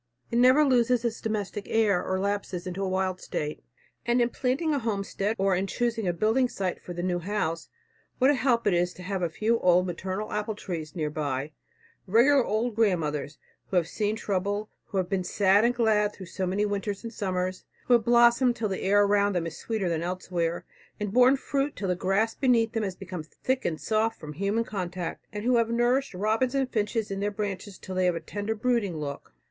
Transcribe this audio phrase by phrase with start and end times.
[0.31, 3.63] It never loses its domestic air, or lapses into a wild state.
[4.03, 7.69] And in planting a homestead, or in choosing a building site for the new house,
[8.17, 11.51] what a help it is to have a few old, maternal apple trees near by;
[12.07, 13.37] regular old grandmothers,
[13.67, 17.13] who have seen trouble, who have been sad and glad through so many winters and
[17.13, 20.65] summers, who have blossomed till the air about them is sweeter than elsewhere,
[20.99, 24.63] and borne fruit till the grass beneath them has become thick and soft from human
[24.63, 28.19] contact, and who have nourished robins and finches in their branches till they have a
[28.19, 29.35] tender, brooding look.